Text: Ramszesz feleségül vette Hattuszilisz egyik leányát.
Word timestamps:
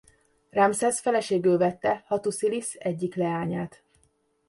Ramszesz 0.49 0.99
feleségül 1.01 1.57
vette 1.57 2.03
Hattuszilisz 2.07 2.75
egyik 2.79 3.15
leányát. 3.15 3.83